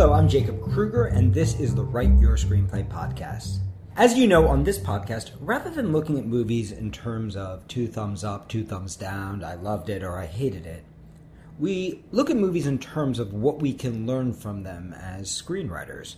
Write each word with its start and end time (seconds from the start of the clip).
Hello, 0.00 0.14
I'm 0.14 0.30
Jacob 0.30 0.62
Krueger, 0.62 1.04
and 1.08 1.34
this 1.34 1.60
is 1.60 1.74
the 1.74 1.84
Write 1.84 2.18
Your 2.18 2.34
Screenplay 2.34 2.88
podcast. 2.88 3.58
As 3.96 4.16
you 4.16 4.26
know, 4.26 4.48
on 4.48 4.64
this 4.64 4.78
podcast, 4.78 5.32
rather 5.40 5.68
than 5.68 5.92
looking 5.92 6.18
at 6.18 6.24
movies 6.24 6.72
in 6.72 6.90
terms 6.90 7.36
of 7.36 7.68
two 7.68 7.86
thumbs 7.86 8.24
up, 8.24 8.48
two 8.48 8.64
thumbs 8.64 8.96
down, 8.96 9.44
I 9.44 9.56
loved 9.56 9.90
it 9.90 10.02
or 10.02 10.16
I 10.16 10.24
hated 10.24 10.64
it, 10.64 10.86
we 11.58 12.02
look 12.12 12.30
at 12.30 12.38
movies 12.38 12.66
in 12.66 12.78
terms 12.78 13.18
of 13.18 13.34
what 13.34 13.60
we 13.60 13.74
can 13.74 14.06
learn 14.06 14.32
from 14.32 14.62
them 14.62 14.94
as 14.94 15.28
screenwriters. 15.28 16.14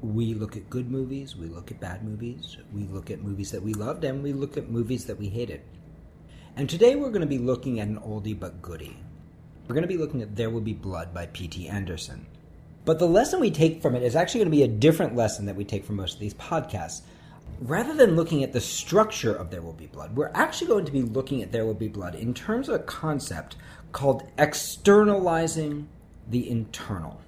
We 0.00 0.32
look 0.32 0.56
at 0.56 0.70
good 0.70 0.88
movies, 0.88 1.34
we 1.34 1.48
look 1.48 1.72
at 1.72 1.80
bad 1.80 2.04
movies, 2.04 2.56
we 2.72 2.84
look 2.84 3.10
at 3.10 3.24
movies 3.24 3.50
that 3.50 3.64
we 3.64 3.74
loved, 3.74 4.04
and 4.04 4.22
we 4.22 4.34
look 4.34 4.56
at 4.56 4.70
movies 4.70 5.04
that 5.06 5.18
we 5.18 5.30
hated. 5.30 5.62
And 6.54 6.70
today 6.70 6.94
we're 6.94 7.10
going 7.10 7.22
to 7.22 7.26
be 7.26 7.38
looking 7.38 7.80
at 7.80 7.88
an 7.88 7.98
oldie 7.98 8.38
but 8.38 8.62
goodie. 8.62 8.98
We're 9.66 9.74
going 9.74 9.82
to 9.82 9.88
be 9.88 9.98
looking 9.98 10.22
at 10.22 10.36
There 10.36 10.48
Will 10.48 10.60
Be 10.60 10.74
Blood 10.74 11.12
by 11.12 11.26
P.T. 11.26 11.66
Anderson. 11.66 12.24
But 12.86 13.00
the 13.00 13.08
lesson 13.08 13.40
we 13.40 13.50
take 13.50 13.82
from 13.82 13.96
it 13.96 14.04
is 14.04 14.14
actually 14.14 14.38
going 14.38 14.52
to 14.52 14.56
be 14.56 14.62
a 14.62 14.68
different 14.68 15.16
lesson 15.16 15.44
that 15.46 15.56
we 15.56 15.64
take 15.64 15.84
from 15.84 15.96
most 15.96 16.14
of 16.14 16.20
these 16.20 16.34
podcasts. 16.34 17.02
Rather 17.60 17.92
than 17.92 18.14
looking 18.14 18.44
at 18.44 18.52
the 18.52 18.60
structure 18.60 19.34
of 19.34 19.50
There 19.50 19.60
Will 19.60 19.72
Be 19.72 19.86
Blood, 19.86 20.14
we're 20.14 20.30
actually 20.34 20.68
going 20.68 20.84
to 20.84 20.92
be 20.92 21.02
looking 21.02 21.42
at 21.42 21.50
There 21.50 21.66
Will 21.66 21.74
Be 21.74 21.88
Blood 21.88 22.14
in 22.14 22.32
terms 22.32 22.68
of 22.68 22.76
a 22.76 22.84
concept 22.84 23.56
called 23.90 24.30
externalizing 24.38 25.88
the 26.30 26.48
internal. 26.48 27.20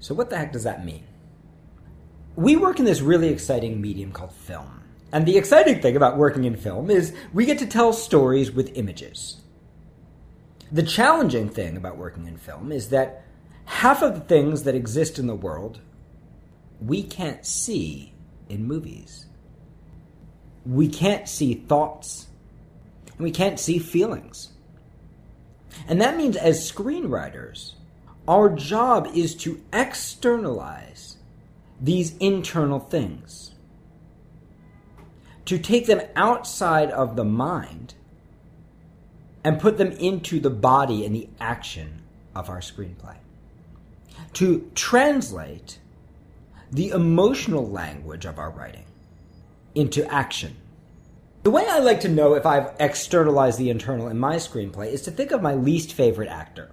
So, 0.00 0.14
what 0.14 0.28
the 0.28 0.36
heck 0.36 0.52
does 0.52 0.64
that 0.64 0.84
mean? 0.84 1.04
We 2.36 2.56
work 2.56 2.78
in 2.78 2.84
this 2.84 3.00
really 3.00 3.28
exciting 3.28 3.80
medium 3.80 4.12
called 4.12 4.34
film. 4.34 4.82
And 5.12 5.24
the 5.24 5.38
exciting 5.38 5.80
thing 5.80 5.96
about 5.96 6.18
working 6.18 6.44
in 6.44 6.56
film 6.56 6.90
is 6.90 7.14
we 7.32 7.46
get 7.46 7.58
to 7.60 7.66
tell 7.66 7.94
stories 7.94 8.52
with 8.52 8.76
images. 8.76 9.40
The 10.70 10.82
challenging 10.82 11.48
thing 11.48 11.76
about 11.76 11.96
working 11.96 12.26
in 12.26 12.36
film 12.36 12.70
is 12.70 12.88
that 12.90 13.24
half 13.64 14.02
of 14.02 14.14
the 14.14 14.20
things 14.20 14.64
that 14.64 14.74
exist 14.74 15.18
in 15.18 15.26
the 15.26 15.34
world 15.34 15.80
we 16.80 17.02
can't 17.02 17.46
see 17.46 18.12
in 18.48 18.66
movies. 18.66 19.26
We 20.66 20.88
can't 20.88 21.28
see 21.28 21.54
thoughts, 21.54 22.28
and 23.06 23.20
we 23.20 23.30
can't 23.30 23.58
see 23.58 23.78
feelings. 23.78 24.50
And 25.88 26.00
that 26.00 26.16
means, 26.16 26.36
as 26.36 26.70
screenwriters, 26.70 27.74
our 28.28 28.48
job 28.50 29.08
is 29.14 29.34
to 29.36 29.62
externalize 29.72 31.16
these 31.80 32.16
internal 32.18 32.78
things, 32.78 33.54
to 35.44 35.58
take 35.58 35.86
them 35.86 36.02
outside 36.14 36.90
of 36.90 37.16
the 37.16 37.24
mind 37.24 37.94
and 39.44 39.60
put 39.60 39.78
them 39.78 39.90
into 39.92 40.38
the 40.38 40.50
body 40.50 41.04
and 41.04 41.14
the 41.14 41.28
action 41.40 42.02
of 42.34 42.48
our 42.48 42.60
screenplay 42.60 43.16
to 44.34 44.70
translate 44.74 45.78
the 46.70 46.88
emotional 46.88 47.68
language 47.68 48.24
of 48.24 48.38
our 48.38 48.50
writing 48.50 48.84
into 49.74 50.10
action. 50.12 50.56
The 51.42 51.50
way 51.50 51.66
I 51.68 51.80
like 51.80 52.00
to 52.00 52.08
know 52.08 52.34
if 52.34 52.46
I've 52.46 52.72
externalized 52.78 53.58
the 53.58 53.70
internal 53.70 54.08
in 54.08 54.18
my 54.18 54.36
screenplay 54.36 54.92
is 54.92 55.02
to 55.02 55.10
think 55.10 55.32
of 55.32 55.42
my 55.42 55.54
least 55.54 55.92
favorite 55.92 56.28
actor. 56.28 56.70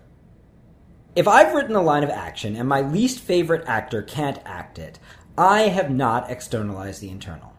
If 1.15 1.27
I've 1.27 1.55
written 1.55 1.75
a 1.75 1.81
line 1.81 2.03
of 2.03 2.09
action 2.11 2.55
and 2.55 2.69
my 2.69 2.81
least 2.81 3.19
favorite 3.19 3.65
actor 3.67 4.03
can't 4.03 4.39
act 4.45 4.77
it, 4.77 4.99
I 5.37 5.61
have 5.63 5.89
not 5.89 6.30
externalized 6.30 7.02
the 7.02 7.09
internal. 7.09 7.53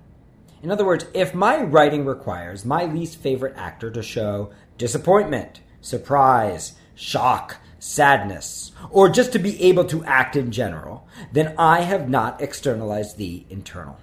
In 0.62 0.71
other 0.71 0.84
words, 0.84 1.06
if 1.15 1.34
my 1.34 1.62
writing 1.62 2.05
requires 2.05 2.65
my 2.65 2.84
least 2.84 3.17
favorite 3.17 3.56
actor 3.56 3.91
to 3.91 4.03
show 4.03 4.53
disappointment, 4.78 5.61
surprise, 5.81 6.75
shock, 6.95 7.56
sadness, 7.81 8.70
or 8.91 9.09
just 9.09 9.33
to 9.33 9.39
be 9.41 9.61
able 9.62 9.84
to 9.86 10.05
act 10.05 10.36
in 10.36 10.53
general, 10.53 11.09
then 11.33 11.55
I 11.59 11.81
have 11.81 12.09
not 12.09 12.41
externalized 12.41 13.17
the 13.17 13.45
internal. 13.50 13.99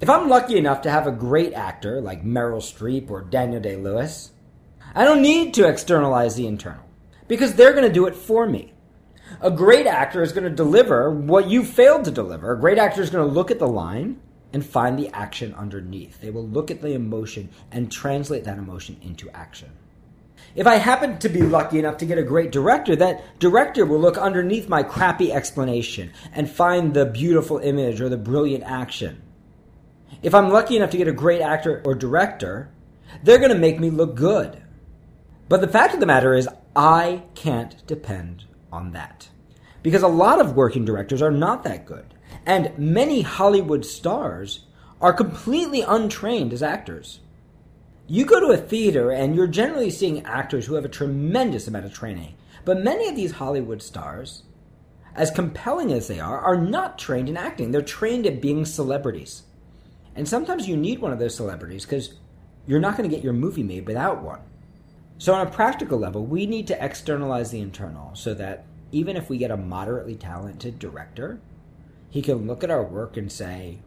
If 0.00 0.08
I'm 0.08 0.28
lucky 0.28 0.56
enough 0.56 0.82
to 0.82 0.90
have 0.90 1.06
a 1.06 1.12
great 1.12 1.52
actor 1.52 2.00
like 2.00 2.24
Meryl 2.24 2.60
Streep 2.60 3.10
or 3.10 3.22
Daniel 3.22 3.60
Day 3.60 3.76
Lewis, 3.76 4.30
I 4.94 5.04
don't 5.04 5.22
need 5.22 5.52
to 5.54 5.68
externalize 5.68 6.36
the 6.36 6.46
internal 6.46 6.84
because 7.28 7.54
they're 7.54 7.72
going 7.72 7.86
to 7.86 7.92
do 7.92 8.06
it 8.06 8.14
for 8.14 8.46
me. 8.46 8.72
A 9.40 9.50
great 9.50 9.86
actor 9.86 10.22
is 10.22 10.32
going 10.32 10.44
to 10.44 10.50
deliver 10.50 11.10
what 11.10 11.48
you 11.48 11.64
failed 11.64 12.04
to 12.04 12.10
deliver. 12.10 12.52
A 12.52 12.60
great 12.60 12.78
actor 12.78 13.02
is 13.02 13.10
going 13.10 13.26
to 13.26 13.34
look 13.34 13.50
at 13.50 13.58
the 13.58 13.68
line 13.68 14.20
and 14.52 14.64
find 14.64 14.98
the 14.98 15.08
action 15.08 15.54
underneath. 15.54 16.20
They 16.20 16.30
will 16.30 16.46
look 16.46 16.70
at 16.70 16.80
the 16.80 16.92
emotion 16.92 17.50
and 17.72 17.90
translate 17.90 18.44
that 18.44 18.58
emotion 18.58 18.98
into 19.02 19.28
action. 19.30 19.70
If 20.56 20.66
I 20.66 20.76
happen 20.76 21.18
to 21.18 21.28
be 21.28 21.42
lucky 21.42 21.78
enough 21.78 21.98
to 21.98 22.06
get 22.06 22.16
a 22.16 22.22
great 22.22 22.50
director, 22.50 22.96
that 22.96 23.38
director 23.38 23.84
will 23.84 24.00
look 24.00 24.16
underneath 24.16 24.70
my 24.70 24.82
crappy 24.82 25.30
explanation 25.30 26.12
and 26.32 26.50
find 26.50 26.94
the 26.94 27.04
beautiful 27.04 27.58
image 27.58 28.00
or 28.00 28.08
the 28.08 28.16
brilliant 28.16 28.64
action. 28.64 29.22
If 30.22 30.34
I'm 30.34 30.48
lucky 30.48 30.76
enough 30.76 30.90
to 30.90 30.96
get 30.96 31.08
a 31.08 31.12
great 31.12 31.42
actor 31.42 31.82
or 31.84 31.94
director, 31.94 32.70
they're 33.22 33.38
going 33.38 33.52
to 33.52 33.58
make 33.58 33.78
me 33.78 33.90
look 33.90 34.14
good. 34.14 34.62
But 35.50 35.60
the 35.60 35.68
fact 35.68 35.92
of 35.92 36.00
the 36.00 36.06
matter 36.06 36.34
is, 36.34 36.48
I 36.74 37.24
can't 37.34 37.86
depend 37.86 38.44
on 38.72 38.92
that. 38.92 39.28
Because 39.82 40.02
a 40.02 40.08
lot 40.08 40.40
of 40.40 40.56
working 40.56 40.86
directors 40.86 41.20
are 41.20 41.30
not 41.30 41.64
that 41.64 41.84
good. 41.84 42.14
And 42.46 42.76
many 42.78 43.20
Hollywood 43.20 43.84
stars 43.84 44.60
are 45.02 45.12
completely 45.12 45.82
untrained 45.82 46.54
as 46.54 46.62
actors. 46.62 47.20
You 48.08 48.24
go 48.24 48.38
to 48.38 48.52
a 48.52 48.56
theater 48.56 49.10
and 49.10 49.34
you're 49.34 49.48
generally 49.48 49.90
seeing 49.90 50.24
actors 50.24 50.66
who 50.66 50.74
have 50.74 50.84
a 50.84 50.88
tremendous 50.88 51.66
amount 51.66 51.86
of 51.86 51.92
training. 51.92 52.36
But 52.64 52.84
many 52.84 53.08
of 53.08 53.16
these 53.16 53.32
Hollywood 53.32 53.82
stars, 53.82 54.44
as 55.14 55.30
compelling 55.32 55.92
as 55.92 56.06
they 56.06 56.20
are, 56.20 56.38
are 56.38 56.56
not 56.56 56.98
trained 56.98 57.28
in 57.28 57.36
acting. 57.36 57.72
They're 57.72 57.82
trained 57.82 58.26
at 58.26 58.40
being 58.40 58.64
celebrities. 58.64 59.42
And 60.14 60.28
sometimes 60.28 60.68
you 60.68 60.76
need 60.76 61.00
one 61.00 61.12
of 61.12 61.18
those 61.18 61.34
celebrities 61.34 61.84
because 61.84 62.14
you're 62.66 62.80
not 62.80 62.96
going 62.96 63.08
to 63.08 63.14
get 63.14 63.24
your 63.24 63.32
movie 63.32 63.62
made 63.64 63.86
without 63.86 64.22
one. 64.22 64.40
So, 65.18 65.32
on 65.34 65.46
a 65.46 65.50
practical 65.50 65.98
level, 65.98 66.24
we 66.26 66.46
need 66.46 66.66
to 66.66 66.84
externalize 66.84 67.50
the 67.50 67.60
internal 67.60 68.14
so 68.14 68.34
that 68.34 68.66
even 68.92 69.16
if 69.16 69.30
we 69.30 69.38
get 69.38 69.50
a 69.50 69.56
moderately 69.56 70.14
talented 70.14 70.78
director, 70.78 71.40
he 72.10 72.22
can 72.22 72.46
look 72.46 72.62
at 72.62 72.70
our 72.70 72.82
work 72.82 73.16
and 73.16 73.32
say, 73.32 73.78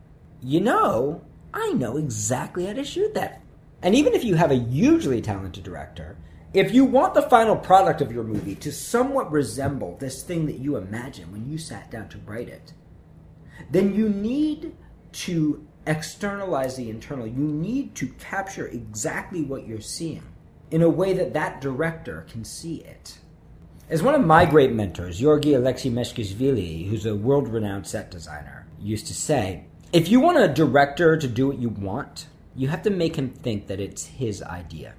you 0.42 0.60
know, 0.60 1.22
I 1.54 1.74
know 1.74 1.98
exactly 1.98 2.66
how 2.66 2.74
to 2.74 2.84
shoot 2.84 3.14
that. 3.14 3.42
And 3.82 3.96
even 3.96 4.14
if 4.14 4.24
you 4.24 4.36
have 4.36 4.52
a 4.52 4.56
hugely 4.56 5.22
talented 5.22 5.64
director, 5.64 6.18
if 6.54 6.74
you 6.74 6.84
want 6.84 7.14
the 7.14 7.22
final 7.22 7.56
product 7.56 8.02
of 8.02 8.12
your 8.12 8.24
movie 8.24 8.56
to 8.56 8.72
somewhat 8.72 9.32
resemble 9.32 9.98
this 10.00 10.24
thing 10.24 10.48
that 10.48 10.60
you 10.60 10.76
imagined 10.76 11.32
when 11.32 11.50
you 11.50 11.58
sat 11.58 11.92
down 11.92 12.10
to 12.10 12.18
write 12.20 12.50
it, 12.50 12.74
then 13.70 13.94
you 13.94 14.10
need 14.10 14.76
to 15.12 15.66
externalize 15.86 16.76
the 16.76 16.90
internal. 16.90 17.28
You 17.28 17.44
need 17.44 17.96
to 17.96 18.08
capture 18.08 18.68
exactly 18.68 19.44
what 19.44 19.68
you're 19.68 19.82
seeing 19.82 20.24
in 20.72 20.82
a 20.82 20.90
way 20.90 21.14
that 21.14 21.34
that 21.34 21.62
director 21.62 22.26
can 22.30 22.44
see 22.44 22.78
it. 22.78 23.18
As 23.90 24.04
one 24.04 24.14
of 24.14 24.26
my 24.26 24.46
great 24.46 24.72
mentors, 24.72 25.20
Georgi 25.20 25.54
Alexei 25.54 25.90
Meskhishvili, 25.90 26.88
who's 26.88 27.08
a 27.08 27.16
world 27.16 27.48
renowned 27.48 27.88
set 27.88 28.12
designer, 28.12 28.68
used 28.80 29.08
to 29.08 29.16
say, 29.16 29.66
if 29.92 30.10
you 30.10 30.20
want 30.20 30.38
a 30.38 30.48
director 30.48 31.18
to 31.18 31.28
do 31.28 31.48
what 31.48 31.58
you 31.58 31.70
want, 31.70 32.28
you 32.56 32.68
have 32.68 32.82
to 32.84 32.90
make 32.90 33.16
him 33.16 33.30
think 33.30 33.68
that 33.68 33.80
it's 33.80 34.06
his 34.06 34.42
idea. 34.44 34.94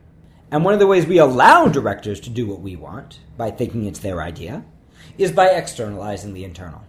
And 0.51 0.65
one 0.65 0.75
of 0.75 0.81
the 0.81 0.87
ways 0.87 1.07
we 1.07 1.19
allow 1.19 1.69
directors 1.69 2.21
to 2.21 2.31
do 2.31 2.47
what 2.47 2.61
we 2.61 2.77
want, 2.77 3.21
by 3.37 3.51
thinking 3.51 3.87
it's 3.87 4.01
their 4.01 4.21
idea, 4.21 4.65
is 5.17 5.31
by 5.33 5.49
externalizing 5.49 6.35
the 6.35 6.45
internal. 6.45 6.83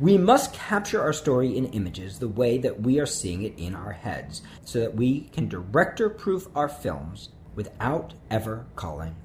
We 0.00 0.16
must 0.18 0.52
capture 0.52 1.00
our 1.00 1.12
story 1.12 1.56
in 1.56 1.66
images 1.66 2.18
the 2.18 2.28
way 2.28 2.58
that 2.58 2.80
we 2.80 2.98
are 3.00 3.06
seeing 3.06 3.42
it 3.42 3.58
in 3.58 3.74
our 3.74 3.92
heads, 3.92 4.42
so 4.64 4.80
that 4.80 4.94
we 4.94 5.22
can 5.32 5.48
director 5.48 6.08
proof 6.08 6.48
our 6.54 6.68
films 6.68 7.30
without 7.54 8.14
ever 8.30 8.66
calling 8.76 9.16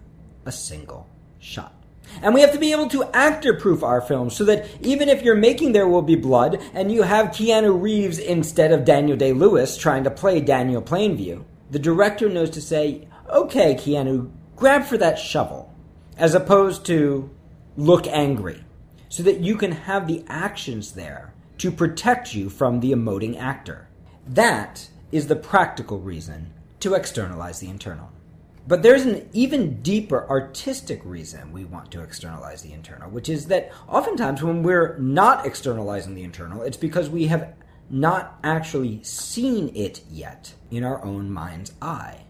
a 0.46 0.52
single 0.52 1.08
shot. 1.40 1.74
And 2.22 2.34
we 2.34 2.42
have 2.42 2.52
to 2.54 2.60
be 2.60 2.72
able 2.72 2.88
to 2.90 3.04
actor 3.14 3.54
proof 3.54 3.84
our 3.84 4.02
films 4.02 4.36
so 4.36 4.44
that 4.46 4.68
even 4.82 5.10
if 5.10 5.22
you're 5.22 5.36
making 5.36 5.72
There 5.72 5.88
Will 5.88 6.02
Be 6.02 6.16
Blood 6.16 6.62
and 6.74 6.92
you 6.92 7.04
have 7.04 7.28
Keanu 7.28 7.80
Reeves 7.80 8.18
instead 8.18 8.72
of 8.72 8.86
Daniel 8.86 9.18
Day 9.18 9.34
Lewis 9.34 9.78
trying 9.78 10.04
to 10.04 10.12
play 10.12 10.42
Daniel 10.42 10.82
Plainview, 10.82 11.44
the 11.70 11.80
director 11.80 12.30
knows 12.30 12.50
to 12.52 12.62
say, 12.62 13.08
okay, 13.30 13.76
Keanu, 13.76 14.32
grab 14.56 14.84
for 14.84 14.98
that 14.98 15.20
shovel, 15.20 15.74
as 16.18 16.34
opposed 16.34 16.86
to 16.86 17.30
look 17.76 18.08
angry, 18.08 18.64
so 19.10 19.22
that 19.24 19.42
you 19.42 19.56
can 19.56 19.72
have 19.72 20.08
the 20.08 20.24
actions 20.28 20.94
there 20.94 21.34
to 21.58 21.72
protect 21.72 22.34
you 22.34 22.50
from 22.50 22.80
the 22.80 22.92
emoting 22.92 23.38
actor. 23.40 23.88
That 24.28 24.90
is 25.12 25.28
the 25.28 25.36
practical 25.36 26.00
reason 26.00 26.54
to 26.80 26.94
externalize 26.94 27.60
the 27.60 27.70
internal. 27.70 28.12
But 28.68 28.84
there's 28.84 29.06
an 29.06 29.30
even 29.32 29.82
deeper 29.82 30.30
artistic 30.30 31.00
reason 31.06 31.54
we 31.54 31.64
want 31.64 31.90
to 31.92 32.02
externalize 32.02 32.62
the 32.62 32.74
internal, 32.74 33.10
which 33.10 33.30
is 33.30 33.46
that 33.48 33.72
oftentimes 33.88 34.44
when 34.44 34.62
we're 34.62 34.98
not 34.98 35.46
externalizing 35.46 36.16
the 36.16 36.24
internal, 36.24 36.62
it's 36.64 36.76
because 36.76 37.10
we 37.10 37.28
have 37.28 37.54
not 37.90 38.38
actually 38.44 39.02
seen 39.04 39.74
it 39.74 40.02
yet 40.10 40.54
in 40.70 40.84
our 40.84 41.04
own 41.06 41.32
mind's 41.32 41.72
eye. 41.82 42.26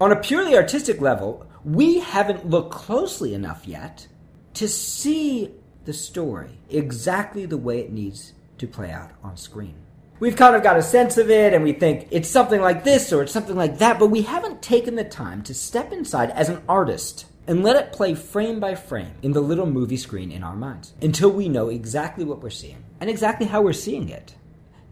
On 0.00 0.10
a 0.10 0.16
purely 0.16 0.56
artistic 0.56 1.00
level, 1.00 1.46
we 1.64 2.00
haven't 2.00 2.48
looked 2.48 2.72
closely 2.72 3.32
enough 3.32 3.68
yet 3.68 4.08
to 4.54 4.66
see 4.66 5.52
the 5.84 5.92
story 5.92 6.58
exactly 6.68 7.46
the 7.46 7.56
way 7.56 7.78
it 7.78 7.92
needs 7.92 8.32
to 8.58 8.66
play 8.66 8.90
out 8.90 9.12
on 9.22 9.36
screen. 9.36 9.76
We've 10.20 10.36
kind 10.36 10.54
of 10.54 10.62
got 10.62 10.76
a 10.76 10.82
sense 10.82 11.16
of 11.16 11.30
it 11.30 11.54
and 11.54 11.64
we 11.64 11.72
think 11.72 12.08
it's 12.10 12.28
something 12.28 12.60
like 12.60 12.84
this 12.84 13.10
or 13.10 13.22
it's 13.22 13.32
something 13.32 13.56
like 13.56 13.78
that, 13.78 13.98
but 13.98 14.08
we 14.08 14.20
haven't 14.20 14.60
taken 14.60 14.94
the 14.94 15.02
time 15.02 15.42
to 15.44 15.54
step 15.54 15.94
inside 15.94 16.28
as 16.32 16.50
an 16.50 16.60
artist 16.68 17.24
and 17.46 17.64
let 17.64 17.76
it 17.76 17.90
play 17.90 18.14
frame 18.14 18.60
by 18.60 18.74
frame 18.74 19.14
in 19.22 19.32
the 19.32 19.40
little 19.40 19.64
movie 19.64 19.96
screen 19.96 20.30
in 20.30 20.44
our 20.44 20.54
minds 20.54 20.92
until 21.00 21.30
we 21.30 21.48
know 21.48 21.70
exactly 21.70 22.22
what 22.22 22.42
we're 22.42 22.50
seeing 22.50 22.84
and 23.00 23.08
exactly 23.08 23.46
how 23.46 23.62
we're 23.62 23.72
seeing 23.72 24.10
it. 24.10 24.34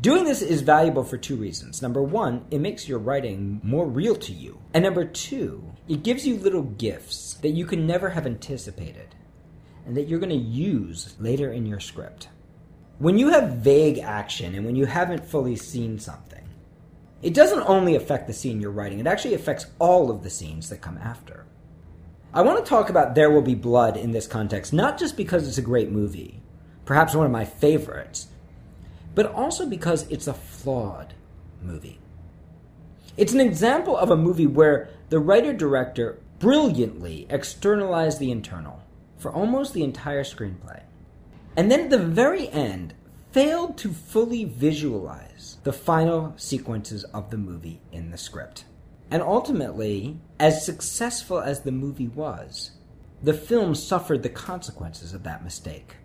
Doing 0.00 0.24
this 0.24 0.40
is 0.40 0.62
valuable 0.62 1.04
for 1.04 1.18
two 1.18 1.36
reasons. 1.36 1.82
Number 1.82 2.02
one, 2.02 2.46
it 2.50 2.60
makes 2.60 2.88
your 2.88 2.98
writing 2.98 3.60
more 3.62 3.86
real 3.86 4.16
to 4.16 4.32
you. 4.32 4.58
And 4.72 4.82
number 4.82 5.04
two, 5.04 5.62
it 5.88 6.04
gives 6.04 6.26
you 6.26 6.38
little 6.38 6.62
gifts 6.62 7.34
that 7.42 7.50
you 7.50 7.66
can 7.66 7.86
never 7.86 8.08
have 8.08 8.24
anticipated 8.24 9.14
and 9.84 9.94
that 9.94 10.08
you're 10.08 10.20
going 10.20 10.30
to 10.30 10.36
use 10.36 11.16
later 11.20 11.52
in 11.52 11.66
your 11.66 11.80
script. 11.80 12.28
When 12.98 13.16
you 13.16 13.28
have 13.28 13.58
vague 13.58 14.00
action 14.00 14.56
and 14.56 14.66
when 14.66 14.74
you 14.74 14.86
haven't 14.86 15.24
fully 15.24 15.54
seen 15.54 16.00
something, 16.00 16.42
it 17.22 17.32
doesn't 17.32 17.62
only 17.62 17.94
affect 17.94 18.26
the 18.26 18.32
scene 18.32 18.60
you're 18.60 18.72
writing, 18.72 18.98
it 18.98 19.06
actually 19.06 19.34
affects 19.34 19.66
all 19.78 20.10
of 20.10 20.24
the 20.24 20.30
scenes 20.30 20.68
that 20.68 20.80
come 20.80 20.98
after. 20.98 21.44
I 22.34 22.42
want 22.42 22.58
to 22.58 22.68
talk 22.68 22.90
about 22.90 23.14
There 23.14 23.30
Will 23.30 23.42
Be 23.42 23.54
Blood 23.54 23.96
in 23.96 24.10
this 24.10 24.26
context, 24.26 24.72
not 24.72 24.98
just 24.98 25.16
because 25.16 25.46
it's 25.46 25.58
a 25.58 25.62
great 25.62 25.92
movie, 25.92 26.42
perhaps 26.84 27.14
one 27.14 27.24
of 27.24 27.30
my 27.30 27.44
favorites, 27.44 28.28
but 29.14 29.26
also 29.26 29.64
because 29.64 30.10
it's 30.10 30.26
a 30.26 30.34
flawed 30.34 31.14
movie. 31.62 32.00
It's 33.16 33.32
an 33.32 33.40
example 33.40 33.96
of 33.96 34.10
a 34.10 34.16
movie 34.16 34.46
where 34.48 34.90
the 35.08 35.20
writer 35.20 35.52
director 35.52 36.18
brilliantly 36.40 37.28
externalized 37.30 38.18
the 38.18 38.32
internal 38.32 38.82
for 39.18 39.32
almost 39.32 39.72
the 39.72 39.84
entire 39.84 40.24
screenplay. 40.24 40.82
And 41.58 41.72
then 41.72 41.80
at 41.80 41.90
the 41.90 41.98
very 41.98 42.48
end, 42.50 42.94
failed 43.32 43.76
to 43.78 43.92
fully 43.92 44.44
visualize 44.44 45.56
the 45.64 45.72
final 45.72 46.32
sequences 46.36 47.02
of 47.06 47.30
the 47.30 47.36
movie 47.36 47.80
in 47.90 48.12
the 48.12 48.16
script. 48.16 48.64
And 49.10 49.22
ultimately, 49.22 50.20
as 50.38 50.64
successful 50.64 51.40
as 51.40 51.62
the 51.62 51.72
movie 51.72 52.06
was, 52.06 52.70
the 53.24 53.34
film 53.34 53.74
suffered 53.74 54.22
the 54.22 54.28
consequences 54.28 55.12
of 55.12 55.24
that 55.24 55.42
mistake. 55.42 55.96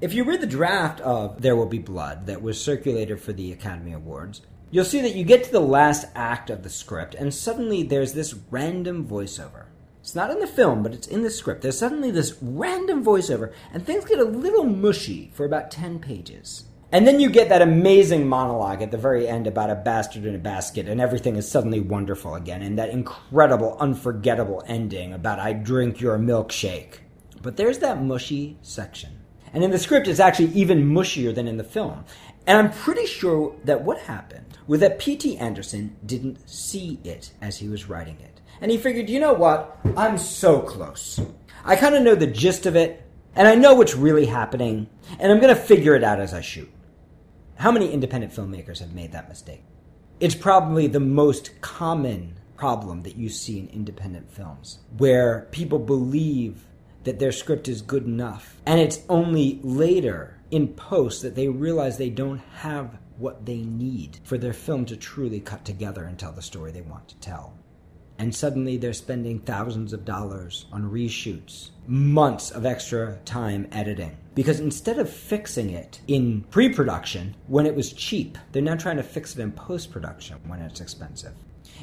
If 0.00 0.14
you 0.14 0.24
read 0.24 0.40
the 0.40 0.46
draft 0.46 1.02
of 1.02 1.42
There 1.42 1.54
Will 1.54 1.66
Be 1.66 1.78
Blood 1.78 2.24
that 2.24 2.40
was 2.40 2.58
circulated 2.58 3.20
for 3.20 3.34
the 3.34 3.52
Academy 3.52 3.92
Awards, 3.92 4.40
you'll 4.70 4.86
see 4.86 5.02
that 5.02 5.14
you 5.14 5.24
get 5.24 5.44
to 5.44 5.52
the 5.52 5.60
last 5.60 6.06
act 6.14 6.48
of 6.48 6.62
the 6.62 6.70
script, 6.70 7.14
and 7.14 7.34
suddenly 7.34 7.82
there's 7.82 8.14
this 8.14 8.34
random 8.50 9.06
voiceover. 9.06 9.61
It's 10.02 10.16
not 10.16 10.32
in 10.32 10.40
the 10.40 10.48
film, 10.48 10.82
but 10.82 10.92
it's 10.92 11.06
in 11.06 11.22
the 11.22 11.30
script. 11.30 11.62
There's 11.62 11.78
suddenly 11.78 12.10
this 12.10 12.36
random 12.42 13.04
voiceover, 13.04 13.52
and 13.72 13.86
things 13.86 14.04
get 14.04 14.18
a 14.18 14.24
little 14.24 14.64
mushy 14.64 15.30
for 15.32 15.46
about 15.46 15.70
10 15.70 16.00
pages. 16.00 16.64
And 16.90 17.06
then 17.06 17.20
you 17.20 17.30
get 17.30 17.48
that 17.50 17.62
amazing 17.62 18.28
monologue 18.28 18.82
at 18.82 18.90
the 18.90 18.98
very 18.98 19.28
end 19.28 19.46
about 19.46 19.70
a 19.70 19.76
bastard 19.76 20.26
in 20.26 20.34
a 20.34 20.38
basket, 20.38 20.88
and 20.88 21.00
everything 21.00 21.36
is 21.36 21.48
suddenly 21.48 21.78
wonderful 21.78 22.34
again, 22.34 22.62
and 22.62 22.76
that 22.80 22.90
incredible, 22.90 23.76
unforgettable 23.78 24.64
ending 24.66 25.12
about 25.12 25.38
I 25.38 25.52
drink 25.52 26.00
your 26.00 26.18
milkshake. 26.18 26.98
But 27.40 27.56
there's 27.56 27.78
that 27.78 28.02
mushy 28.02 28.58
section. 28.60 29.20
And 29.54 29.62
in 29.62 29.70
the 29.70 29.78
script, 29.78 30.08
it's 30.08 30.18
actually 30.18 30.48
even 30.48 30.90
mushier 30.90 31.32
than 31.32 31.46
in 31.46 31.58
the 31.58 31.64
film. 31.64 32.04
And 32.46 32.58
I'm 32.58 32.72
pretty 32.72 33.06
sure 33.06 33.54
that 33.64 33.82
what 33.82 33.98
happened 34.00 34.58
was 34.66 34.80
that 34.80 34.98
P.T. 34.98 35.38
Anderson 35.38 35.96
didn't 36.04 36.48
see 36.48 36.98
it 37.04 37.32
as 37.40 37.58
he 37.58 37.68
was 37.68 37.88
writing 37.88 38.18
it 38.20 38.32
and 38.62 38.70
he 38.70 38.78
figured, 38.78 39.10
you 39.10 39.18
know 39.18 39.32
what? 39.32 39.76
I'm 39.96 40.16
so 40.16 40.60
close. 40.60 41.20
I 41.64 41.74
kind 41.74 41.96
of 41.96 42.02
know 42.02 42.14
the 42.14 42.28
gist 42.28 42.64
of 42.64 42.76
it, 42.76 43.04
and 43.34 43.48
I 43.48 43.56
know 43.56 43.74
what's 43.74 43.96
really 43.96 44.26
happening, 44.26 44.88
and 45.18 45.32
I'm 45.32 45.40
going 45.40 45.54
to 45.54 45.60
figure 45.60 45.96
it 45.96 46.04
out 46.04 46.20
as 46.20 46.32
I 46.32 46.40
shoot. 46.40 46.70
How 47.56 47.72
many 47.72 47.90
independent 47.90 48.32
filmmakers 48.32 48.78
have 48.78 48.94
made 48.94 49.12
that 49.12 49.28
mistake? 49.28 49.64
It's 50.20 50.36
probably 50.36 50.86
the 50.86 51.00
most 51.00 51.60
common 51.60 52.36
problem 52.56 53.02
that 53.02 53.16
you 53.16 53.28
see 53.28 53.58
in 53.58 53.68
independent 53.68 54.30
films, 54.30 54.78
where 54.96 55.48
people 55.50 55.80
believe 55.80 56.64
that 57.02 57.18
their 57.18 57.32
script 57.32 57.66
is 57.66 57.82
good 57.82 58.04
enough, 58.04 58.56
and 58.64 58.78
it's 58.78 59.00
only 59.08 59.58
later 59.64 60.38
in 60.52 60.68
post 60.68 61.22
that 61.22 61.34
they 61.34 61.48
realize 61.48 61.98
they 61.98 62.10
don't 62.10 62.40
have 62.60 62.96
what 63.18 63.44
they 63.44 63.62
need 63.62 64.20
for 64.22 64.38
their 64.38 64.52
film 64.52 64.84
to 64.86 64.96
truly 64.96 65.40
cut 65.40 65.64
together 65.64 66.04
and 66.04 66.18
tell 66.18 66.32
the 66.32 66.42
story 66.42 66.70
they 66.70 66.80
want 66.80 67.08
to 67.08 67.16
tell 67.16 67.54
and 68.22 68.32
suddenly 68.32 68.76
they're 68.76 68.92
spending 68.92 69.40
thousands 69.40 69.92
of 69.92 70.04
dollars 70.04 70.66
on 70.70 70.88
reshoots, 70.88 71.70
months 71.88 72.52
of 72.52 72.64
extra 72.64 73.18
time 73.24 73.66
editing. 73.72 74.16
Because 74.36 74.60
instead 74.60 75.00
of 75.00 75.10
fixing 75.10 75.70
it 75.70 76.00
in 76.06 76.42
pre 76.50 76.68
production 76.68 77.34
when 77.48 77.66
it 77.66 77.74
was 77.74 77.92
cheap, 77.92 78.38
they're 78.52 78.62
now 78.62 78.76
trying 78.76 78.96
to 78.98 79.02
fix 79.02 79.34
it 79.34 79.42
in 79.42 79.50
post 79.50 79.90
production 79.90 80.38
when 80.46 80.60
it's 80.60 80.80
expensive. 80.80 81.32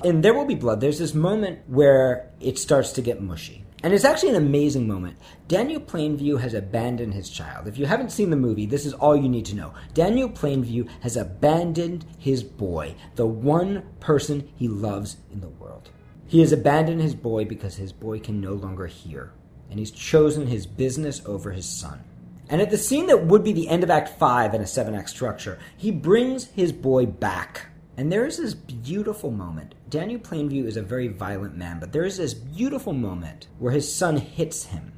And 0.06 0.24
There 0.24 0.33
Will 0.33 0.45
Be 0.45 0.56
Blood, 0.56 0.80
there's 0.80 1.00
this 1.00 1.13
moment 1.13 1.60
where 1.68 2.31
it 2.39 2.57
starts 2.57 2.94
to 2.94 3.01
get 3.01 3.22
mushy. 3.22 3.65
And 3.81 3.93
it's 3.93 4.03
actually 4.03 4.29
an 4.29 4.35
amazing 4.35 4.87
moment. 4.87 5.17
Daniel 5.47 5.79
Plainview 5.79 6.39
has 6.41 6.53
abandoned 6.53 7.13
his 7.13 7.29
child. 7.29 7.67
If 7.67 7.77
you 7.77 7.85
haven't 7.85 8.11
seen 8.11 8.29
the 8.29 8.35
movie, 8.35 8.65
this 8.65 8.85
is 8.85 8.93
all 8.93 9.15
you 9.15 9.29
need 9.29 9.45
to 9.45 9.55
know. 9.55 9.73
Daniel 9.93 10.29
Plainview 10.29 10.89
has 11.01 11.15
abandoned 11.15 12.05
his 12.17 12.43
boy, 12.43 12.95
the 13.15 13.25
one 13.25 13.83
person 14.01 14.49
he 14.55 14.67
loves 14.67 15.17
in 15.31 15.39
the 15.39 15.47
world. 15.47 15.89
He 16.27 16.41
has 16.41 16.51
abandoned 16.51 17.01
his 17.01 17.15
boy 17.15 17.45
because 17.45 17.77
his 17.77 17.93
boy 17.93 18.19
can 18.19 18.41
no 18.41 18.53
longer 18.53 18.85
hear, 18.85 19.31
and 19.69 19.79
he's 19.79 19.91
chosen 19.91 20.47
his 20.47 20.67
business 20.67 21.21
over 21.25 21.51
his 21.51 21.65
son. 21.65 22.03
And 22.49 22.61
at 22.61 22.71
the 22.71 22.77
scene 22.77 23.05
that 23.07 23.25
would 23.25 23.43
be 23.43 23.53
the 23.53 23.69
end 23.69 23.83
of 23.83 23.89
Act 23.89 24.09
5 24.09 24.53
in 24.55 24.61
a 24.61 24.67
7 24.67 24.93
act 24.93 25.09
structure, 25.09 25.57
he 25.77 25.91
brings 25.91 26.47
his 26.47 26.71
boy 26.71 27.05
back. 27.05 27.67
And 27.95 28.11
there 28.11 28.25
is 28.25 28.37
this 28.37 28.53
beautiful 28.53 29.31
moment. 29.31 29.75
Daniel 29.89 30.19
Plainview 30.19 30.65
is 30.65 30.77
a 30.77 30.83
very 30.83 31.07
violent 31.07 31.57
man, 31.57 31.80
but 31.80 31.91
there 31.91 32.06
is 32.06 32.18
this 32.18 32.36
beautiful 32.36 32.94
moment 32.94 33.47
where 33.57 33.71
his 33.71 33.91
son 33.94 34.18
hits 34.18 34.65
him. 34.65 34.94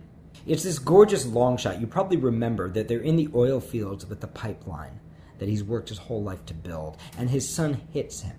It's 0.45 0.63
this 0.63 0.79
gorgeous 0.79 1.25
long 1.25 1.55
shot. 1.55 1.79
You 1.79 1.87
probably 1.87 2.17
remember 2.17 2.69
that 2.71 2.89
they're 2.89 2.99
in 2.99 3.15
the 3.15 3.29
oil 3.33 3.61
fields 3.61 4.05
with 4.05 4.19
the 4.19 4.27
pipeline 4.27 4.99
that 5.37 5.47
he's 5.47 5.63
worked 5.63 5.89
his 5.89 5.97
whole 5.97 6.21
life 6.21 6.45
to 6.47 6.53
build, 6.53 6.97
and 7.17 7.29
his 7.29 7.47
son 7.47 7.81
hits 7.93 8.21
him. 8.21 8.37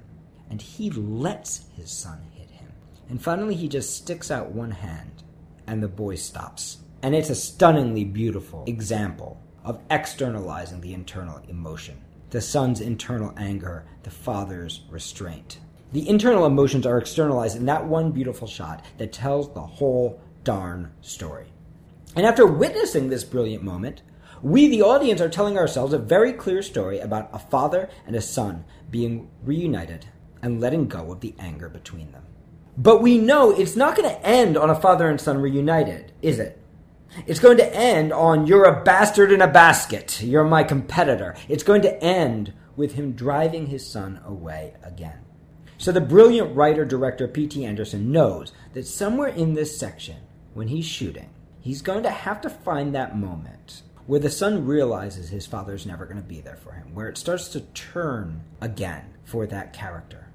And 0.50 0.60
he 0.60 0.90
lets 0.90 1.64
his 1.74 1.90
son 1.90 2.20
hit 2.32 2.50
him. 2.50 2.70
and 3.08 3.22
finally, 3.22 3.54
he 3.54 3.66
just 3.66 3.96
sticks 3.96 4.30
out 4.30 4.52
one 4.52 4.72
hand, 4.72 5.22
and 5.66 5.82
the 5.82 5.88
boy 5.88 6.16
stops. 6.16 6.78
And 7.02 7.14
it's 7.14 7.30
a 7.30 7.34
stunningly 7.34 8.04
beautiful 8.04 8.64
example 8.66 9.40
of 9.64 9.80
externalizing 9.90 10.80
the 10.80 10.92
internal 10.92 11.40
emotion 11.48 12.02
the 12.30 12.40
son's 12.40 12.80
internal 12.80 13.34
anger, 13.36 13.84
the 14.04 14.10
father's 14.10 14.80
restraint. 14.88 15.58
The 15.92 16.08
internal 16.08 16.46
emotions 16.46 16.86
are 16.86 16.98
externalized 16.98 17.56
in 17.56 17.66
that 17.66 17.86
one 17.86 18.12
beautiful 18.12 18.48
shot 18.48 18.84
that 18.96 19.12
tells 19.12 19.52
the 19.52 19.60
whole 19.60 20.20
darn 20.42 20.92
story. 21.02 21.52
And 22.16 22.26
after 22.26 22.46
witnessing 22.46 23.08
this 23.08 23.24
brilliant 23.24 23.62
moment, 23.62 24.02
we, 24.42 24.68
the 24.68 24.82
audience, 24.82 25.20
are 25.20 25.28
telling 25.28 25.56
ourselves 25.56 25.92
a 25.92 25.98
very 25.98 26.32
clear 26.32 26.62
story 26.62 26.98
about 26.98 27.30
a 27.32 27.38
father 27.38 27.88
and 28.06 28.16
a 28.16 28.22
son 28.22 28.64
being 28.90 29.30
reunited 29.44 30.06
and 30.42 30.60
letting 30.60 30.88
go 30.88 31.12
of 31.12 31.20
the 31.20 31.34
anger 31.38 31.68
between 31.68 32.10
them. 32.12 32.24
But 32.76 33.02
we 33.02 33.18
know 33.18 33.50
it's 33.50 33.76
not 33.76 33.94
going 33.94 34.08
to 34.08 34.26
end 34.26 34.56
on 34.56 34.70
a 34.70 34.80
father 34.80 35.08
and 35.08 35.20
son 35.20 35.38
reunited, 35.38 36.12
is 36.22 36.38
it? 36.38 36.58
It's 37.26 37.40
going 37.40 37.58
to 37.58 37.76
end 37.76 38.12
on 38.12 38.46
you're 38.46 38.64
a 38.64 38.82
bastard 38.82 39.30
in 39.30 39.42
a 39.42 39.46
basket. 39.46 40.22
You're 40.22 40.44
my 40.44 40.64
competitor. 40.64 41.36
It's 41.48 41.62
going 41.62 41.82
to 41.82 42.02
end 42.02 42.54
with 42.74 42.94
him 42.94 43.12
driving 43.12 43.66
his 43.66 43.86
son 43.86 44.20
away 44.24 44.74
again. 44.82 45.20
So 45.82 45.90
the 45.90 46.00
brilliant 46.00 46.54
writer 46.54 46.84
director 46.84 47.26
P.T. 47.26 47.64
Anderson 47.64 48.12
knows 48.12 48.52
that 48.72 48.86
somewhere 48.86 49.30
in 49.30 49.54
this 49.54 49.76
section, 49.76 50.18
when 50.54 50.68
he's 50.68 50.84
shooting, 50.84 51.30
he's 51.60 51.82
going 51.82 52.04
to 52.04 52.10
have 52.10 52.40
to 52.42 52.50
find 52.50 52.94
that 52.94 53.18
moment 53.18 53.82
where 54.06 54.20
the 54.20 54.30
son 54.30 54.64
realizes 54.64 55.30
his 55.30 55.44
father's 55.44 55.84
never 55.84 56.04
going 56.06 56.22
to 56.22 56.22
be 56.22 56.40
there 56.40 56.54
for 56.54 56.70
him, 56.70 56.94
where 56.94 57.08
it 57.08 57.18
starts 57.18 57.48
to 57.48 57.62
turn 57.62 58.44
again 58.60 59.06
for 59.24 59.44
that 59.44 59.72
character. 59.72 60.28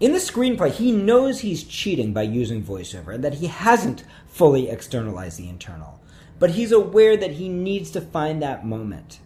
In 0.00 0.12
the 0.12 0.18
screenplay, 0.18 0.70
he 0.70 0.92
knows 0.92 1.40
he's 1.40 1.62
cheating 1.62 2.14
by 2.14 2.22
using 2.22 2.64
voiceover 2.64 3.14
and 3.14 3.22
that 3.22 3.34
he 3.34 3.48
hasn't 3.48 4.04
fully 4.26 4.70
externalized 4.70 5.38
the 5.38 5.50
internal. 5.50 6.00
But 6.38 6.52
he's 6.52 6.72
aware 6.72 7.18
that 7.18 7.32
he 7.32 7.50
needs 7.50 7.90
to 7.90 8.00
find 8.00 8.40
that 8.40 8.64
moment. 8.64 9.20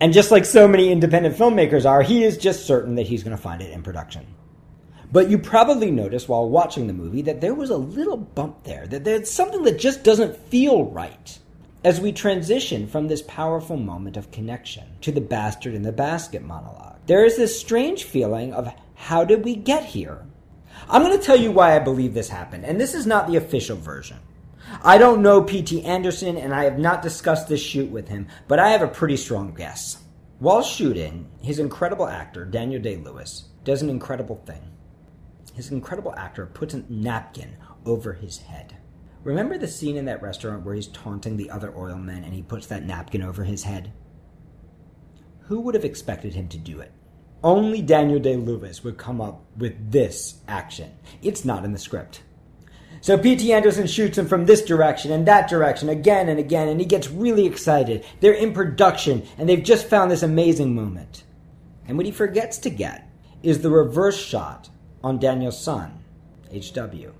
And 0.00 0.12
just 0.12 0.30
like 0.30 0.44
so 0.44 0.66
many 0.66 0.90
independent 0.90 1.36
filmmakers 1.36 1.88
are, 1.88 2.02
he 2.02 2.24
is 2.24 2.36
just 2.36 2.66
certain 2.66 2.96
that 2.96 3.06
he's 3.06 3.22
going 3.22 3.36
to 3.36 3.42
find 3.42 3.62
it 3.62 3.72
in 3.72 3.82
production. 3.82 4.26
But 5.12 5.30
you 5.30 5.38
probably 5.38 5.90
noticed 5.90 6.28
while 6.28 6.48
watching 6.48 6.86
the 6.86 6.92
movie 6.92 7.22
that 7.22 7.40
there 7.40 7.54
was 7.54 7.70
a 7.70 7.76
little 7.76 8.16
bump 8.16 8.64
there, 8.64 8.86
that 8.88 9.04
there's 9.04 9.30
something 9.30 9.62
that 9.62 9.78
just 9.78 10.02
doesn't 10.02 10.36
feel 10.48 10.86
right. 10.86 11.38
As 11.84 12.00
we 12.00 12.12
transition 12.12 12.88
from 12.88 13.06
this 13.06 13.22
powerful 13.22 13.76
moment 13.76 14.16
of 14.16 14.32
connection 14.32 14.84
to 15.02 15.12
the 15.12 15.20
bastard 15.20 15.74
in 15.74 15.82
the 15.82 15.92
basket 15.92 16.42
monologue, 16.42 16.96
there 17.06 17.24
is 17.24 17.36
this 17.36 17.60
strange 17.60 18.04
feeling 18.04 18.52
of 18.52 18.72
how 18.94 19.24
did 19.24 19.44
we 19.44 19.54
get 19.54 19.84
here? 19.84 20.26
I'm 20.88 21.02
going 21.02 21.16
to 21.16 21.24
tell 21.24 21.36
you 21.36 21.52
why 21.52 21.76
I 21.76 21.78
believe 21.78 22.14
this 22.14 22.30
happened, 22.30 22.64
and 22.64 22.80
this 22.80 22.94
is 22.94 23.06
not 23.06 23.28
the 23.28 23.36
official 23.36 23.76
version. 23.76 24.18
I 24.82 24.98
don't 24.98 25.22
know 25.22 25.42
P.T. 25.42 25.82
Anderson 25.84 26.36
and 26.36 26.54
I 26.54 26.64
have 26.64 26.78
not 26.78 27.02
discussed 27.02 27.48
this 27.48 27.62
shoot 27.62 27.90
with 27.90 28.08
him, 28.08 28.28
but 28.48 28.58
I 28.58 28.70
have 28.70 28.82
a 28.82 28.88
pretty 28.88 29.16
strong 29.16 29.54
guess. 29.54 30.02
While 30.38 30.62
shooting, 30.62 31.30
his 31.42 31.58
incredible 31.58 32.06
actor, 32.06 32.44
Daniel 32.44 32.82
Day 32.82 32.96
Lewis, 32.96 33.48
does 33.64 33.82
an 33.82 33.90
incredible 33.90 34.42
thing. 34.44 34.62
His 35.54 35.70
incredible 35.70 36.14
actor 36.16 36.46
puts 36.46 36.74
a 36.74 36.84
napkin 36.88 37.56
over 37.86 38.12
his 38.12 38.38
head. 38.38 38.76
Remember 39.22 39.56
the 39.56 39.68
scene 39.68 39.96
in 39.96 40.04
that 40.06 40.22
restaurant 40.22 40.64
where 40.64 40.74
he's 40.74 40.88
taunting 40.88 41.36
the 41.36 41.50
other 41.50 41.72
oil 41.76 41.96
men 41.96 42.24
and 42.24 42.34
he 42.34 42.42
puts 42.42 42.66
that 42.66 42.84
napkin 42.84 43.22
over 43.22 43.44
his 43.44 43.62
head? 43.62 43.92
Who 45.42 45.60
would 45.60 45.74
have 45.74 45.84
expected 45.84 46.34
him 46.34 46.48
to 46.48 46.58
do 46.58 46.80
it? 46.80 46.92
Only 47.42 47.80
Daniel 47.80 48.18
Day 48.18 48.36
Lewis 48.36 48.82
would 48.82 48.98
come 48.98 49.20
up 49.20 49.44
with 49.56 49.92
this 49.92 50.40
action. 50.48 50.92
It's 51.22 51.44
not 51.44 51.64
in 51.64 51.72
the 51.72 51.78
script. 51.78 52.22
So 53.04 53.18
P.T. 53.18 53.52
Anderson 53.52 53.86
shoots 53.86 54.16
him 54.16 54.26
from 54.26 54.46
this 54.46 54.62
direction 54.62 55.12
and 55.12 55.28
that 55.28 55.46
direction 55.46 55.90
again 55.90 56.30
and 56.30 56.40
again, 56.40 56.68
and 56.68 56.80
he 56.80 56.86
gets 56.86 57.10
really 57.10 57.44
excited. 57.44 58.02
They're 58.20 58.32
in 58.32 58.54
production, 58.54 59.26
and 59.36 59.46
they've 59.46 59.62
just 59.62 59.90
found 59.90 60.10
this 60.10 60.22
amazing 60.22 60.74
moment. 60.74 61.24
And 61.86 61.98
what 61.98 62.06
he 62.06 62.12
forgets 62.12 62.56
to 62.60 62.70
get 62.70 63.06
is 63.42 63.60
the 63.60 63.68
reverse 63.68 64.16
shot 64.16 64.70
on 65.02 65.18
Daniel's 65.18 65.62
son, 65.62 66.02
H.W. 66.50 67.12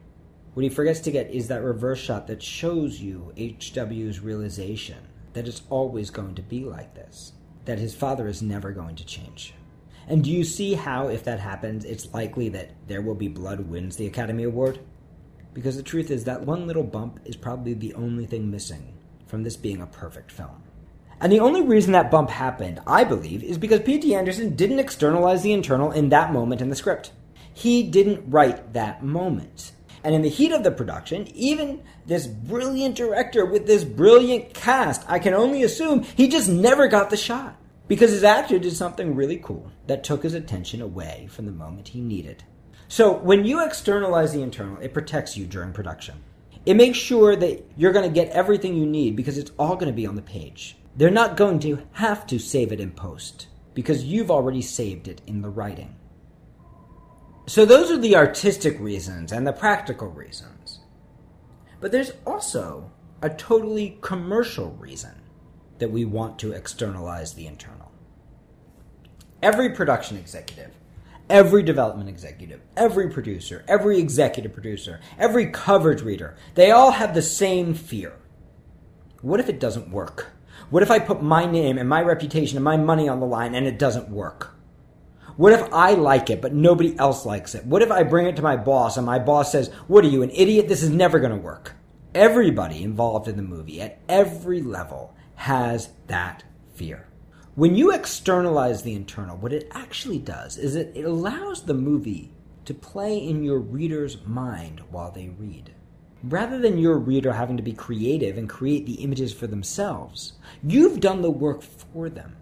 What 0.54 0.62
he 0.62 0.70
forgets 0.70 1.00
to 1.00 1.10
get 1.10 1.30
is 1.30 1.48
that 1.48 1.62
reverse 1.62 2.00
shot 2.00 2.28
that 2.28 2.42
shows 2.42 3.02
you 3.02 3.34
H.W.'s 3.36 4.20
realization 4.20 5.06
that 5.34 5.46
it's 5.46 5.60
always 5.68 6.08
going 6.08 6.34
to 6.36 6.42
be 6.42 6.64
like 6.64 6.94
this, 6.94 7.34
that 7.66 7.78
his 7.78 7.94
father 7.94 8.26
is 8.26 8.40
never 8.40 8.72
going 8.72 8.96
to 8.96 9.04
change. 9.04 9.52
And 10.08 10.24
do 10.24 10.30
you 10.30 10.44
see 10.44 10.72
how, 10.72 11.08
if 11.08 11.24
that 11.24 11.40
happens, 11.40 11.84
it's 11.84 12.14
likely 12.14 12.48
that 12.48 12.70
There 12.88 13.02
Will 13.02 13.14
Be 13.14 13.28
Blood 13.28 13.60
wins 13.60 13.96
the 13.96 14.06
Academy 14.06 14.44
Award? 14.44 14.78
Because 15.54 15.76
the 15.76 15.82
truth 15.82 16.10
is 16.10 16.24
that 16.24 16.42
one 16.42 16.66
little 16.66 16.82
bump 16.82 17.20
is 17.24 17.36
probably 17.36 17.74
the 17.74 17.94
only 17.94 18.26
thing 18.26 18.50
missing 18.50 18.92
from 19.26 19.44
this 19.44 19.56
being 19.56 19.80
a 19.80 19.86
perfect 19.86 20.30
film. 20.30 20.62
And 21.20 21.32
the 21.32 21.40
only 21.40 21.62
reason 21.62 21.92
that 21.92 22.10
bump 22.10 22.28
happened, 22.28 22.80
I 22.86 23.04
believe, 23.04 23.42
is 23.42 23.56
because 23.56 23.80
P.T. 23.80 24.14
Anderson 24.14 24.56
didn't 24.56 24.80
externalize 24.80 25.42
the 25.42 25.52
internal 25.52 25.92
in 25.92 26.08
that 26.10 26.32
moment 26.32 26.60
in 26.60 26.70
the 26.70 26.76
script. 26.76 27.12
He 27.54 27.84
didn't 27.84 28.28
write 28.28 28.72
that 28.74 29.02
moment. 29.04 29.72
And 30.02 30.14
in 30.14 30.22
the 30.22 30.28
heat 30.28 30.52
of 30.52 30.64
the 30.64 30.70
production, 30.70 31.28
even 31.28 31.82
this 32.04 32.26
brilliant 32.26 32.96
director 32.96 33.46
with 33.46 33.66
this 33.66 33.84
brilliant 33.84 34.52
cast, 34.52 35.08
I 35.08 35.18
can 35.18 35.32
only 35.32 35.62
assume 35.62 36.02
he 36.02 36.28
just 36.28 36.48
never 36.48 36.88
got 36.88 37.10
the 37.10 37.16
shot. 37.16 37.56
Because 37.86 38.10
his 38.10 38.24
actor 38.24 38.58
did 38.58 38.76
something 38.76 39.14
really 39.14 39.36
cool 39.36 39.70
that 39.86 40.04
took 40.04 40.22
his 40.22 40.34
attention 40.34 40.82
away 40.82 41.28
from 41.30 41.46
the 41.46 41.52
moment 41.52 41.88
he 41.88 42.00
needed. 42.00 42.42
So 42.88 43.12
when 43.12 43.44
you 43.44 43.64
externalize 43.64 44.32
the 44.32 44.42
internal, 44.42 44.78
it 44.80 44.94
protects 44.94 45.36
you 45.36 45.46
during 45.46 45.72
production. 45.72 46.22
It 46.66 46.74
makes 46.74 46.98
sure 46.98 47.36
that 47.36 47.64
you're 47.76 47.92
going 47.92 48.08
to 48.08 48.14
get 48.14 48.30
everything 48.30 48.74
you 48.74 48.86
need 48.86 49.16
because 49.16 49.38
it's 49.38 49.52
all 49.58 49.76
going 49.76 49.92
to 49.92 49.96
be 49.96 50.06
on 50.06 50.16
the 50.16 50.22
page. 50.22 50.76
They're 50.96 51.10
not 51.10 51.36
going 51.36 51.58
to 51.60 51.82
have 51.92 52.26
to 52.28 52.38
save 52.38 52.72
it 52.72 52.80
in 52.80 52.92
post 52.92 53.48
because 53.74 54.04
you've 54.04 54.30
already 54.30 54.62
saved 54.62 55.08
it 55.08 55.20
in 55.26 55.42
the 55.42 55.50
writing. 55.50 55.96
So 57.46 57.66
those 57.66 57.90
are 57.90 57.98
the 57.98 58.16
artistic 58.16 58.78
reasons 58.80 59.32
and 59.32 59.46
the 59.46 59.52
practical 59.52 60.08
reasons. 60.08 60.80
But 61.80 61.92
there's 61.92 62.12
also 62.26 62.90
a 63.20 63.28
totally 63.28 63.98
commercial 64.00 64.70
reason 64.72 65.20
that 65.78 65.90
we 65.90 66.04
want 66.04 66.38
to 66.38 66.52
externalize 66.52 67.34
the 67.34 67.46
internal. 67.46 67.92
Every 69.42 69.70
production 69.70 70.16
executive 70.16 70.70
every 71.28 71.62
development 71.62 72.08
executive, 72.08 72.60
every 72.76 73.10
producer, 73.10 73.64
every 73.68 73.98
executive 73.98 74.52
producer, 74.52 75.00
every 75.18 75.50
coverage 75.50 76.02
reader, 76.02 76.36
they 76.54 76.70
all 76.70 76.92
have 76.92 77.14
the 77.14 77.22
same 77.22 77.74
fear. 77.74 78.16
What 79.22 79.40
if 79.40 79.48
it 79.48 79.60
doesn't 79.60 79.90
work? 79.90 80.32
What 80.70 80.82
if 80.82 80.90
I 80.90 80.98
put 80.98 81.22
my 81.22 81.46
name 81.46 81.78
and 81.78 81.88
my 81.88 82.02
reputation 82.02 82.56
and 82.56 82.64
my 82.64 82.76
money 82.76 83.08
on 83.08 83.20
the 83.20 83.26
line 83.26 83.54
and 83.54 83.66
it 83.66 83.78
doesn't 83.78 84.08
work? 84.08 84.54
What 85.36 85.52
if 85.52 85.72
I 85.72 85.92
like 85.92 86.30
it 86.30 86.40
but 86.40 86.54
nobody 86.54 86.96
else 86.98 87.26
likes 87.26 87.54
it? 87.54 87.64
What 87.64 87.82
if 87.82 87.90
I 87.90 88.02
bring 88.02 88.26
it 88.26 88.36
to 88.36 88.42
my 88.42 88.56
boss 88.56 88.96
and 88.96 89.04
my 89.04 89.18
boss 89.18 89.50
says, 89.50 89.68
What 89.88 90.04
are 90.04 90.08
you, 90.08 90.22
an 90.22 90.30
idiot? 90.30 90.68
This 90.68 90.82
is 90.82 90.90
never 90.90 91.18
going 91.18 91.32
to 91.32 91.36
work. 91.36 91.74
Everybody 92.14 92.82
involved 92.82 93.26
in 93.26 93.36
the 93.36 93.42
movie 93.42 93.80
at 93.80 93.98
every 94.08 94.62
level 94.62 95.14
has 95.34 95.90
that 96.06 96.44
fear. 96.74 97.08
When 97.56 97.76
you 97.76 97.92
externalize 97.92 98.82
the 98.82 98.94
internal, 98.94 99.36
what 99.36 99.52
it 99.52 99.68
actually 99.70 100.18
does 100.18 100.58
is 100.58 100.74
it, 100.74 100.90
it 100.96 101.04
allows 101.04 101.62
the 101.62 101.74
movie 101.74 102.32
to 102.64 102.74
play 102.74 103.16
in 103.16 103.44
your 103.44 103.60
reader's 103.60 104.26
mind 104.26 104.80
while 104.90 105.12
they 105.12 105.28
read. 105.28 105.72
Rather 106.24 106.58
than 106.58 106.78
your 106.78 106.98
reader 106.98 107.32
having 107.32 107.56
to 107.56 107.62
be 107.62 107.72
creative 107.72 108.36
and 108.36 108.48
create 108.48 108.86
the 108.86 108.94
images 108.94 109.32
for 109.32 109.46
themselves, 109.46 110.32
you've 110.64 110.98
done 110.98 111.22
the 111.22 111.30
work 111.30 111.62
for 111.62 112.08
them 112.08 112.34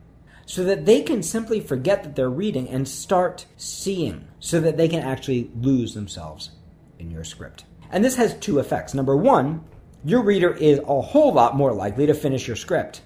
so 0.46 0.64
that 0.64 0.86
they 0.86 1.02
can 1.02 1.22
simply 1.22 1.60
forget 1.60 2.04
that 2.04 2.16
they're 2.16 2.30
reading 2.30 2.66
and 2.70 2.88
start 2.88 3.44
seeing 3.58 4.26
so 4.40 4.60
that 4.60 4.78
they 4.78 4.88
can 4.88 5.00
actually 5.00 5.50
lose 5.60 5.92
themselves 5.92 6.52
in 6.98 7.10
your 7.10 7.24
script. 7.24 7.66
And 7.90 8.02
this 8.02 8.16
has 8.16 8.32
two 8.38 8.58
effects. 8.58 8.94
Number 8.94 9.14
one, 9.14 9.62
your 10.06 10.22
reader 10.22 10.54
is 10.54 10.78
a 10.78 11.02
whole 11.02 11.34
lot 11.34 11.54
more 11.54 11.74
likely 11.74 12.06
to 12.06 12.14
finish 12.14 12.46
your 12.46 12.56
script. 12.56 13.02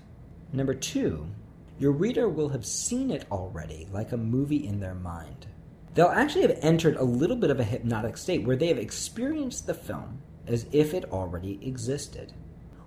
Number 0.53 0.75
two, 0.75 1.27
your 1.79 1.93
reader 1.93 2.29
will 2.29 2.49
have 2.49 2.65
seen 2.65 3.11
it 3.11 3.27
already, 3.31 3.87
like 3.93 4.13
a 4.13 4.17
movie 4.17 4.67
in 4.67 4.81
their 4.81 4.95
mind. 4.95 5.47
They'll 5.95 6.09
actually 6.09 6.43
have 6.43 6.59
entered 6.63 6.97
a 6.97 7.05
little 7.05 7.37
bit 7.37 7.51
of 7.51 7.61
a 7.61 7.65
hypnotic 7.65 8.17
state 8.17 8.45
where 8.45 8.57
they 8.57 8.69
have 8.69 8.79
experienced 8.79 9.67
the 9.67 9.75
film 9.75 10.21
as 10.47 10.67
if 10.73 10.95
it 10.95 11.07
already 11.07 11.59
existed. 11.67 12.33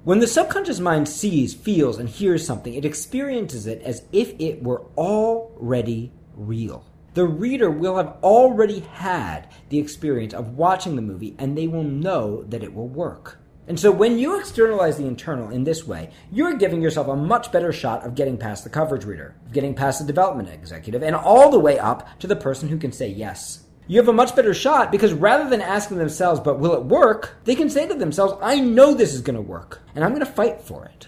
When 0.03 0.19
the 0.19 0.27
subconscious 0.27 0.79
mind 0.79 1.09
sees, 1.09 1.53
feels, 1.53 1.97
and 1.97 2.07
hears 2.07 2.45
something, 2.45 2.73
it 2.73 2.85
experiences 2.85 3.67
it 3.67 3.81
as 3.81 4.03
if 4.11 4.33
it 4.39 4.63
were 4.63 4.83
already 4.97 6.11
real. 6.35 6.85
The 7.15 7.25
reader 7.25 7.69
will 7.69 7.97
have 7.97 8.17
already 8.23 8.79
had 8.79 9.49
the 9.69 9.79
experience 9.79 10.33
of 10.33 10.57
watching 10.57 10.95
the 10.95 11.01
movie 11.01 11.35
and 11.37 11.57
they 11.57 11.67
will 11.67 11.83
know 11.83 12.43
that 12.43 12.63
it 12.63 12.73
will 12.73 12.87
work. 12.87 13.39
And 13.69 13.79
so 13.79 13.91
when 13.91 14.17
you 14.17 14.39
externalize 14.39 14.97
the 14.97 15.05
internal 15.05 15.51
in 15.51 15.63
this 15.63 15.85
way, 15.85 16.09
you're 16.31 16.57
giving 16.57 16.81
yourself 16.81 17.07
a 17.07 17.15
much 17.15 17.51
better 17.51 17.71
shot 17.71 18.03
of 18.03 18.15
getting 18.15 18.35
past 18.35 18.63
the 18.63 18.69
coverage 18.69 19.05
reader, 19.05 19.35
of 19.45 19.53
getting 19.53 19.75
past 19.75 19.99
the 19.99 20.07
development 20.07 20.49
executive, 20.49 21.03
and 21.03 21.15
all 21.15 21.51
the 21.51 21.59
way 21.59 21.77
up 21.77 22.19
to 22.19 22.25
the 22.25 22.35
person 22.35 22.67
who 22.67 22.79
can 22.79 22.91
say 22.91 23.07
yes. 23.07 23.65
You 23.85 23.99
have 23.99 24.07
a 24.07 24.13
much 24.13 24.35
better 24.35 24.55
shot 24.55 24.91
because 24.91 25.13
rather 25.13 25.47
than 25.47 25.61
asking 25.61 25.99
themselves, 25.99 26.39
but 26.39 26.59
will 26.59 26.73
it 26.73 26.83
work? 26.83 27.37
They 27.43 27.53
can 27.53 27.69
say 27.69 27.87
to 27.87 27.93
themselves, 27.93 28.33
I 28.41 28.59
know 28.59 28.95
this 28.95 29.13
is 29.13 29.21
going 29.21 29.35
to 29.35 29.41
work, 29.41 29.83
and 29.93 30.03
I'm 30.03 30.15
going 30.15 30.25
to 30.25 30.31
fight 30.31 30.61
for 30.61 30.85
it. 30.85 31.07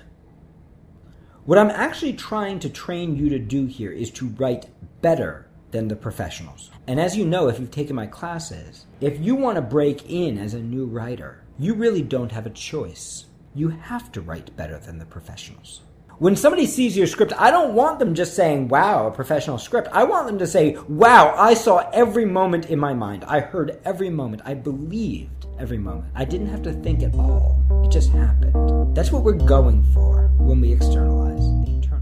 What 1.45 1.57
I'm 1.57 1.71
actually 1.71 2.13
trying 2.13 2.59
to 2.59 2.69
train 2.69 3.15
you 3.15 3.29
to 3.29 3.39
do 3.39 3.65
here 3.65 3.91
is 3.91 4.11
to 4.11 4.27
write 4.27 4.67
better 5.01 5.47
than 5.71 5.87
the 5.87 5.95
professionals. 5.95 6.69
And 6.85 6.99
as 6.99 7.17
you 7.17 7.25
know, 7.25 7.47
if 7.47 7.59
you've 7.59 7.71
taken 7.71 7.95
my 7.95 8.05
classes, 8.05 8.85
if 8.99 9.19
you 9.19 9.33
want 9.33 9.55
to 9.55 9.61
break 9.61 10.07
in 10.07 10.37
as 10.37 10.53
a 10.53 10.59
new 10.59 10.85
writer, 10.85 11.43
you 11.61 11.75
really 11.75 12.01
don't 12.01 12.31
have 12.31 12.47
a 12.47 12.49
choice. 12.49 13.25
You 13.53 13.69
have 13.69 14.11
to 14.13 14.21
write 14.21 14.57
better 14.57 14.79
than 14.79 14.97
the 14.97 15.05
professionals. 15.05 15.81
When 16.17 16.35
somebody 16.35 16.65
sees 16.65 16.97
your 16.97 17.05
script, 17.05 17.33
I 17.37 17.51
don't 17.51 17.75
want 17.75 17.99
them 17.99 18.15
just 18.15 18.35
saying, 18.35 18.67
wow, 18.69 19.05
a 19.05 19.11
professional 19.11 19.59
script. 19.59 19.87
I 19.91 20.03
want 20.03 20.25
them 20.25 20.39
to 20.39 20.47
say, 20.47 20.75
wow, 20.89 21.35
I 21.37 21.53
saw 21.53 21.87
every 21.93 22.25
moment 22.25 22.71
in 22.71 22.79
my 22.79 22.95
mind. 22.95 23.23
I 23.25 23.41
heard 23.41 23.79
every 23.85 24.09
moment. 24.09 24.41
I 24.43 24.55
believed 24.55 25.45
every 25.59 25.77
moment. 25.77 26.11
I 26.15 26.25
didn't 26.25 26.47
have 26.47 26.63
to 26.63 26.73
think 26.73 27.03
at 27.03 27.13
all. 27.13 27.63
It 27.85 27.91
just 27.91 28.09
happened. 28.09 28.95
That's 28.95 29.11
what 29.11 29.23
we're 29.23 29.33
going 29.33 29.83
for 29.93 30.31
when 30.39 30.61
we 30.61 30.73
externalize 30.73 31.45
the 31.63 31.71
internal. 31.71 32.01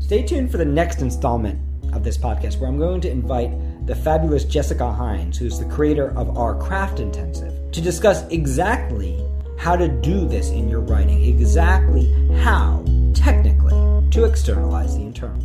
Stay 0.00 0.24
tuned 0.24 0.50
for 0.50 0.56
the 0.56 0.64
next 0.64 1.02
installment 1.02 1.60
of 1.94 2.02
this 2.02 2.18
podcast 2.18 2.58
where 2.58 2.68
I'm 2.68 2.78
going 2.78 3.00
to 3.02 3.10
invite 3.10 3.52
the 3.88 3.94
fabulous 3.94 4.44
Jessica 4.44 4.92
Hines, 4.92 5.38
who's 5.38 5.58
the 5.58 5.64
creator 5.64 6.10
of 6.10 6.36
our 6.36 6.54
Craft 6.54 7.00
Intensive, 7.00 7.54
to 7.72 7.80
discuss 7.80 8.22
exactly 8.28 9.18
how 9.56 9.76
to 9.76 9.88
do 9.88 10.28
this 10.28 10.50
in 10.50 10.68
your 10.68 10.80
writing, 10.80 11.24
exactly 11.24 12.12
how, 12.36 12.84
technically, 13.14 13.72
to 14.10 14.24
externalize 14.24 14.94
the 14.94 15.02
internal. 15.02 15.42